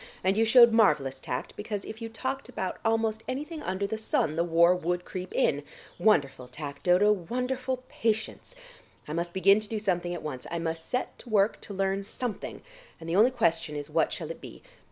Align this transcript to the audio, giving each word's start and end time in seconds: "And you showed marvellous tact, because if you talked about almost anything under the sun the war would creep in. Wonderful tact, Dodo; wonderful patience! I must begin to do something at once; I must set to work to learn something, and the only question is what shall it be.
"And 0.23 0.35
you 0.35 0.45
showed 0.45 0.71
marvellous 0.71 1.19
tact, 1.19 1.55
because 1.55 1.85
if 1.85 2.01
you 2.01 2.09
talked 2.09 2.49
about 2.49 2.79
almost 2.83 3.21
anything 3.27 3.61
under 3.61 3.85
the 3.85 3.99
sun 3.99 4.35
the 4.35 4.43
war 4.43 4.73
would 4.75 5.05
creep 5.05 5.31
in. 5.31 5.61
Wonderful 5.99 6.47
tact, 6.47 6.81
Dodo; 6.81 7.11
wonderful 7.11 7.83
patience! 7.87 8.55
I 9.07 9.13
must 9.13 9.31
begin 9.31 9.59
to 9.59 9.69
do 9.69 9.77
something 9.77 10.15
at 10.15 10.23
once; 10.23 10.47
I 10.49 10.57
must 10.57 10.89
set 10.89 11.19
to 11.19 11.29
work 11.29 11.61
to 11.61 11.75
learn 11.75 12.01
something, 12.01 12.63
and 12.99 13.07
the 13.07 13.15
only 13.15 13.29
question 13.29 13.75
is 13.75 13.91
what 13.91 14.11
shall 14.11 14.31
it 14.31 14.41
be. 14.41 14.63